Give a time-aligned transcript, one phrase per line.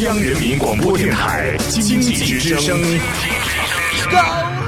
[0.00, 2.80] 央人民广播电台经济之声，
[4.10, 4.18] 高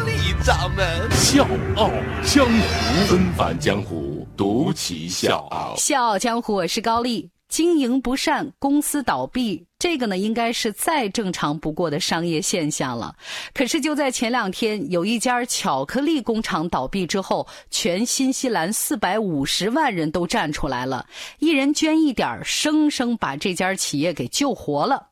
[0.04, 1.90] 丽掌门笑傲
[2.22, 5.74] 江湖，纷繁江湖，独骑笑傲。
[5.76, 7.30] 笑傲江湖，我是高丽。
[7.48, 13.14] 经营不善，公司倒闭，这个呢，应该是再正常不过的商业现象了。
[13.52, 21.06] 可是就在前两天，有一家巧克力工厂倒闭之后，全新西兰四百五十万人都站出来了，
[21.38, 25.10] 一人捐一点生生把这家企业给救活了。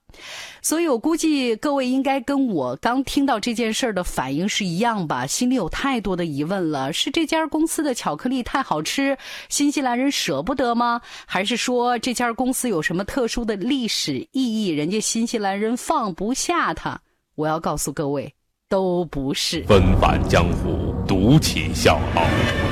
[0.60, 9.16] 所以我估计各位应该跟我刚听到这件事儿的反应是一样吧，心里有太多的疑问了：是这家公司的巧克力太好吃，
[9.48, 11.00] 新西兰人舍不得吗？
[11.26, 16.98] 还是说这家公司有什么特殊的历史意义，人家新西兰人放不下它？
[17.34, 18.32] 我要告诉各位，
[18.68, 19.62] 都不是。
[19.64, 22.22] 纷繁江湖，独起笑傲，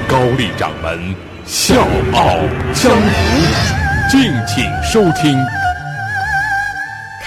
[0.08, 1.82] 高丽掌门笑
[2.12, 2.36] 傲
[2.74, 5.59] 江湖，敬请收听。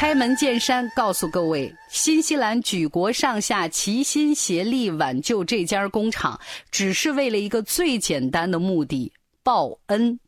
[0.04, 6.38] 开门见山告诉各位，新西兰举国上下齐心协力挽救这家工厂，
[6.70, 9.14] 只是为了一个最简单的目的——
[9.44, 10.20] 报恩。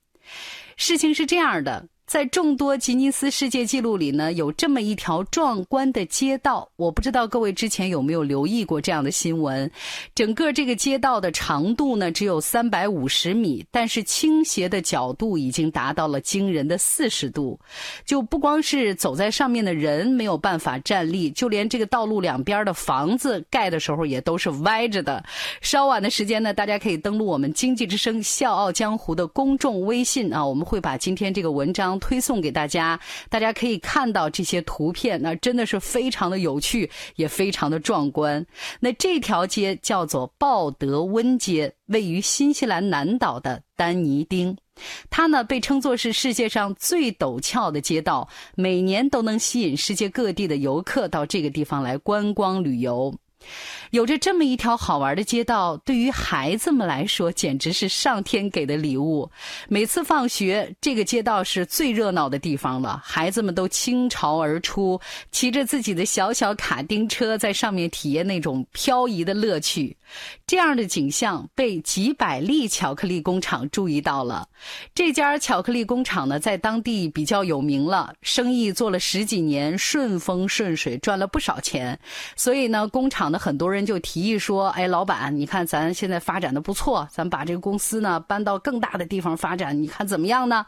[0.78, 1.90] 事情是这样的。
[2.06, 9.70] 在众多吉尼斯世界纪录里呢，有这么一条壮观的街道，我不知道各位之前有没有留意过这样的新闻。
[10.14, 17.60] 整个这个街道的长度呢只有三百五十米，但是倾斜的角度已经达到了惊人的四十度。
[18.06, 25.26] 就不光是走在上面的人没有办法站立，就连这个道路两边的房子盖的时候也都是歪着的。
[25.60, 31.96] 稍晚的时间呢，大家可以登录我们经济之声《笑傲江湖》的公众微信啊，我们会把今天这个文章。
[32.06, 33.00] 推送给大家，
[33.32, 38.46] 大家可以看到这些图片，那真的是非常的有趣，也非常的壮观。
[38.80, 44.56] 那这条街叫做鲍德温街，位于新西兰南岛的丹尼丁，
[45.10, 53.12] 它呢被称作是世界上最陡峭的街道，每年都能吸引世界各地的游客到这个地方来观光旅游。
[53.92, 59.30] 有着这么一条好玩的街道，对于孩子们来说简直是上天给的礼物。
[59.70, 65.00] 每次放学，这个街道是最热闹的地方了，孩子们都倾巢而出，
[65.32, 69.96] 骑着自己的小小卡丁车在上面体验那种漂移的乐趣。
[70.48, 74.48] 这样的景象被几百粒巧克力工厂注意到了。
[74.94, 82.00] 这家巧克力工厂呢，在当地比较有名了，生意做了十几年，顺风顺水，赚了不少钱。
[82.36, 90.66] 所以呢，工厂的很多人就提议说：“哎，老板，你看咱现在发展的不错，咱把这个公司呢搬到更大的地方发展，你看怎么样呢？”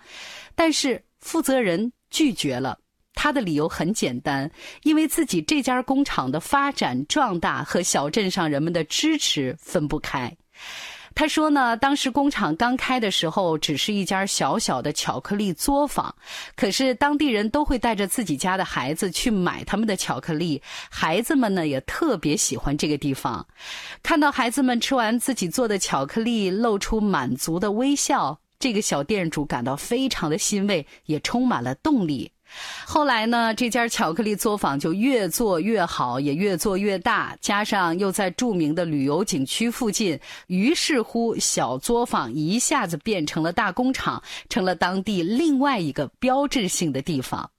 [0.55, 2.77] 但是负责人拒绝了。
[3.19, 4.51] 他的理由很简单，
[4.83, 10.37] 因为自己这家工厂的发展壮大和小镇上人们的支持分不开。
[11.17, 16.13] 他说呢，当时工厂刚开的时候，只是一家小小的巧克力作坊，
[16.55, 20.61] 可是当地人都会带着自己家的孩子去买他们的巧克力，
[20.91, 23.43] 孩子们呢也特别喜欢这个地方。
[24.03, 32.31] 看到孩子们吃完自己做的巧克力，露出满足的微笑，这个小店主感到非常的欣慰，也充满了动力。
[32.85, 37.37] 后来呢，这家巧克力作坊就越做越好，也越做越大。
[37.41, 47.49] 加上又在著名的旅游景区附近，于是乎，小作坊一下子变成了大工厂，成了当地另外一个标志性的地方。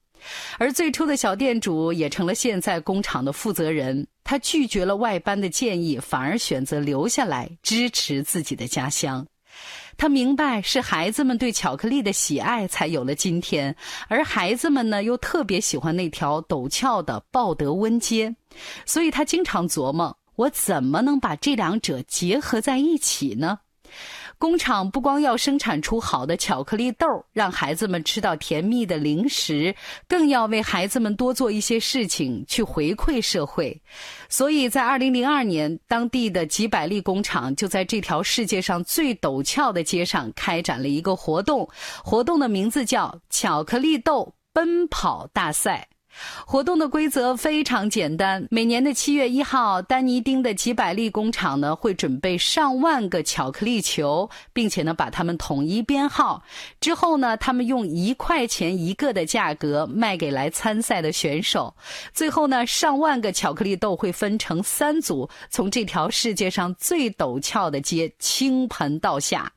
[0.59, 4.07] 而最初的小店主也成了现在工厂的负责人。
[4.25, 9.27] 他拒绝了外班的建议，反而选择留下来支持自己的家乡。
[9.99, 13.75] 他明白是孩子们对巧克力的喜爱才有了今天，
[14.07, 18.35] 而孩子们呢又特别喜欢那条陡峭的鲍德温街，
[18.87, 23.59] 所以他经常琢磨：我怎么能把这两者结合在一起呢？
[24.39, 29.75] 工厂不光要生产出好的巧克力豆，让孩子们吃到甜蜜的零食，
[30.07, 33.83] 更要为孩子们多做一些事情去回馈社会。
[34.29, 41.69] 所以在二零零二年，当地的几百粒工厂就在这条世界上最陡峭的街上开展了一个活动，
[42.05, 45.89] 活动的名字叫“巧克力豆奔跑大赛”。
[46.47, 56.43] 活动的规则非常简单，每年的七月一号，丹尼丁的几百粒工厂呢会准备上万个巧克力球，并且呢把它们统一编号。
[56.81, 61.75] 之后呢，他们用一块钱一个的价格卖给来参赛的选手。
[62.13, 69.53] 最后呢，上万个巧克力豆会分成三组，从这条世界上最陡峭的街倾盆倒下。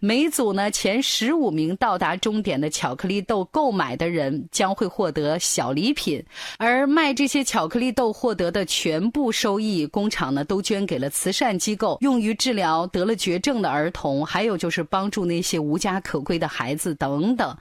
[0.00, 5.99] 每组呢前十五名到达终点的巧克力豆购买的人将会获得小礼品。
[6.00, 6.24] 品。
[6.56, 17.54] 而卖这些巧克力豆获得的全部收益，工厂呢都捐给了慈善机构，用于治疗得了绝症的儿童，还有就是帮助那些无家可归的孩子等等。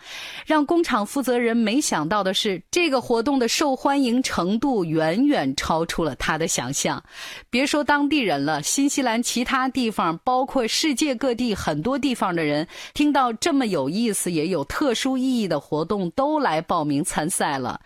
[0.46, 7.04] 让工厂负责人没想到的是，这个活动的受欢迎程度远远超出了他的想象。
[7.50, 17.82] 别说当地人了，新西兰其他地方，包括世界各地很多地方的人，听到这么有意思也有特殊意义的活动，都来报名参赛了。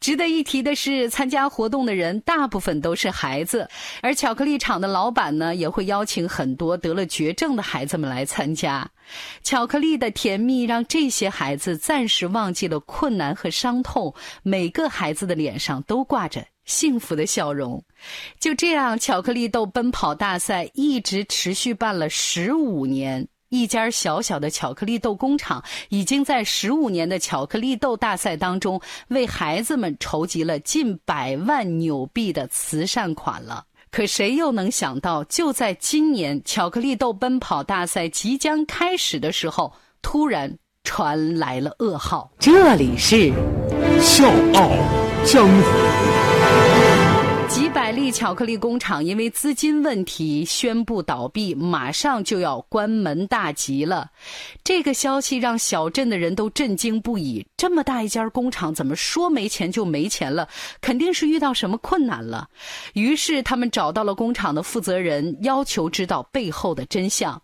[0.00, 3.68] 值得一提的是，参加活动的人大部分都是孩子，
[4.02, 8.90] 而巧克力厂的老板呢，也会邀请很多得了绝症的孩子们来参加。
[9.42, 17.84] 巧克力的甜蜜让这些孩子暂时忘记了困难和伤痛，每个孩子的脸上都挂着幸福的笑容。
[18.38, 23.28] 就这样，巧克力豆奔跑大赛一直持续办了十五年。
[23.50, 33.64] 一家小小的巧克力豆工厂，已经在十五年的巧克力豆大赛当中，为孩子们筹集了近百万纽币的慈善款了。
[33.90, 42.30] 可谁又能想到，就在今年巧克力豆奔跑大赛即将开始的时候，突然传来了噩耗。
[42.38, 43.16] 这里是
[44.00, 44.70] 《笑傲
[45.24, 45.60] 江湖》。
[47.50, 54.08] 几百粒巧克力工厂因为资金问题宣布倒闭，马上就要关门大吉了。
[54.62, 57.44] 这个消息让小镇的人都震惊不已。
[57.56, 60.48] 这么大一家工厂，怎么说没钱就没钱了？
[60.80, 62.48] 肯定是遇到什么困难了。
[62.94, 67.42] 于是他们找到了工厂的负责人，要求知道背后的真相。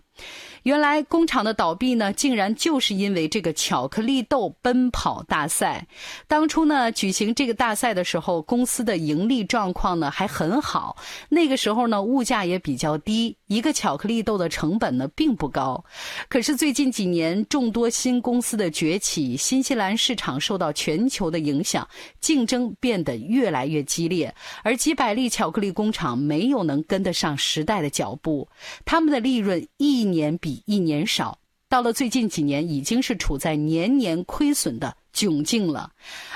[0.67, 5.87] 原来工厂的倒闭呢，竟然就是因为这个巧克力豆奔跑大赛。
[6.27, 10.97] 当初呢，举行这个大赛的时候，公司的盈利状况呢还很好。
[11.29, 15.85] 那个时候呢，物价也比较低，一个巧克力豆的成本呢并不高。
[16.29, 21.87] 可是最近几年，众多新公司的崛起，新西兰市场受到全球的影响，
[22.19, 24.35] 竞争变得越来越激烈。
[24.65, 28.49] 而几百粒巧克力工厂没有能跟得上时代的脚步，
[28.85, 30.56] 他们的利润一年比。
[30.65, 31.39] 一年少，
[31.69, 35.91] 到了最近几年，已经是处在年年亏损的窘境了。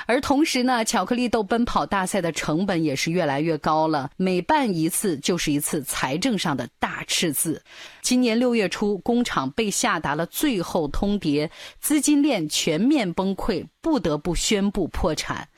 [0.06, 7.62] 而同时呢，巧克力豆奔跑大赛的成本也是越来越高了，每办一次就是一次财政上的大赤字。
[8.02, 11.49] 今年六月初，工厂被下达了最后通牒，
[11.81, 15.49] 资金链全面崩溃，不得不宣布破产。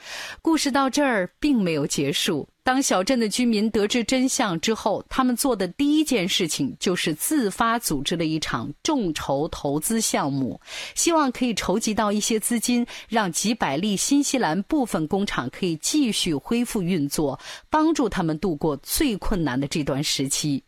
[0.42, 2.48] 故事到这儿并没有结束。
[2.64, 10.60] 当小镇的居民得知真相之后，他们做的第一件事情就是自发组织了一场众筹投资项目，
[10.94, 17.36] 希望可以筹集到一些资金，让几百例新西兰部分工厂可以继续恢复运作，
[17.68, 20.62] 帮助他们度过最困难的这段时期。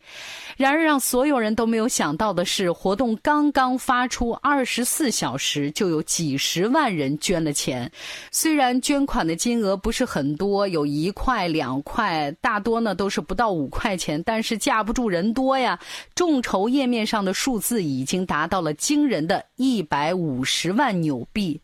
[0.57, 7.89] 然而，让所有人都没有想到的是，活动刚刚发出二十四小时，就有几十万人捐了钱。
[8.31, 11.81] 虽然捐款的金额不是很多，有一块两。
[11.85, 15.79] 块大多呢都是不到五块钱，但是架不住人多呀。
[16.15, 21.61] 众筹页面上的数字已经达到了惊人的一百五十万纽币。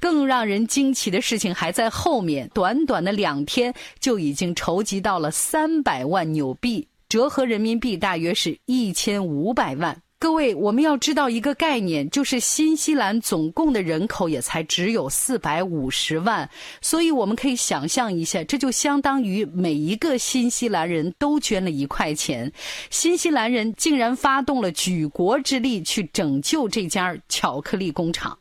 [0.00, 10.00] 更让人惊奇的事情还在后面，短短的两天就已经筹集到了三百万纽币，折合人民币大约是一千五百万。
[10.24, 16.48] 各位，我们要知道一个概念，就是新西兰总共的人口也才只有四百五十万，
[16.80, 22.50] 所以我们可以想象一下，这就相当于每一个新西兰人都捐了一块钱。
[22.88, 28.38] 新西兰人竟然发动了举国之力去拯救这家巧克力工厂。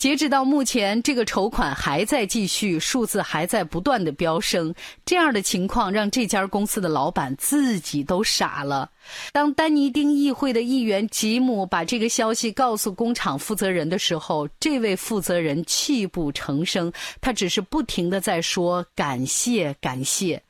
[0.00, 4.74] 截止到目前，这个筹款还在继续，数字还在不断的飙升。
[5.04, 8.90] 这样的情况让这家公司的老板自己都傻了。
[9.30, 16.90] 当丹尼丁议会的议员吉姆把这个消息告诉工厂负责人的时候，这位负责人泣不成声，
[17.20, 20.42] 他只是不停的在说感谢感谢。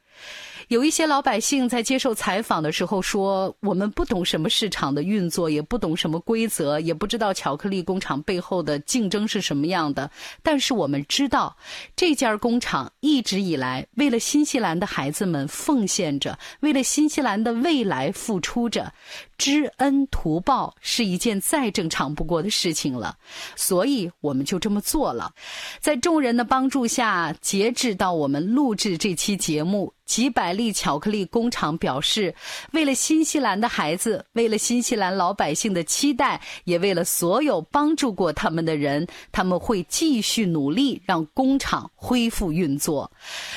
[0.71, 10.09] 有一些老百姓在接受采访的时候说：“我们不懂什么市场的运作，也不懂什么规则，也不知道巧克力工厂背后的竞争是什么样的。
[10.45, 11.57] 但是我们知道，
[11.97, 18.93] 这家工厂一直以来为了新西兰的孩子们奉献着，为了新西兰的未来付出着。
[19.37, 23.17] 知恩图报是一件再正常不过的事情了，
[23.57, 25.33] 所以我们就这么做了。
[25.81, 32.35] 在众人的帮助下，截止到我们录制这期节目。”几百粒巧克力工厂表示，
[32.73, 43.13] 为了新西兰的孩子，为了新西兰老百姓的期待，也为了所有帮助过他们的人，他们会继续努力让工厂恢复运作。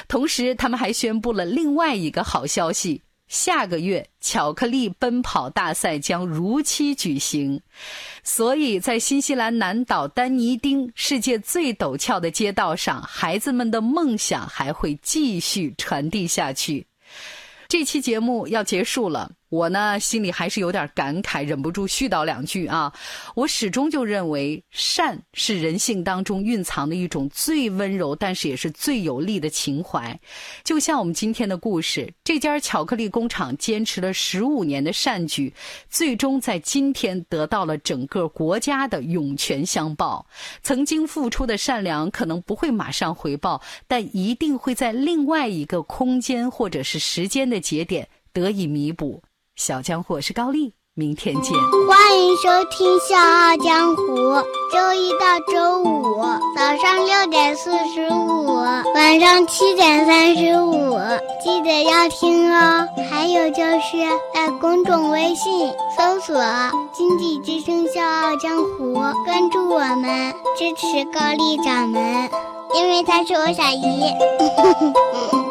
[0.07, 3.01] 同时，他们还宣布了另外一个好消息。
[3.33, 7.59] 下个月巧克力奔跑大赛将如期举行，
[8.23, 16.85] 所以在新西兰南岛丹尼丁世界最陡峭的街道上，孩子们的梦想还会继续传递下去。
[17.67, 19.31] 这期节目要结束了。
[19.53, 22.91] 我呢，心里还是有点感慨，忍不住絮叨两句啊。
[23.35, 30.19] 我始终就认为，善是人性当中蕴藏的一种最温柔，但是也是最有力的情怀。
[30.63, 35.53] 就像我们今天的故事，这家巧克力工厂坚持了十五年的善举，
[35.87, 40.25] 最终在今天得到了整个国家的涌泉相报。
[40.63, 49.21] 曾经付出的善良可能不会马上回报，但一定会在另外一个空间或者是时间的节点得以弥补。
[49.55, 51.55] 小江湖是高丽，明天见。
[51.87, 54.03] 欢迎收听《笑傲江湖》，
[54.71, 56.21] 周一到周五
[56.55, 58.55] 早上六点四十五，
[58.95, 60.97] 晚上七点三十五，
[61.43, 62.87] 记得要听哦。
[63.11, 63.97] 还有就是
[64.33, 66.35] 在公众微信搜索
[66.91, 68.93] “经济之声笑傲江湖”，
[69.23, 72.27] 关注我们，支持高丽掌门，
[72.75, 74.11] 因为他是我小姨。